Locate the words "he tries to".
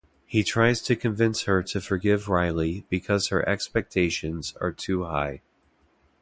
0.25-0.95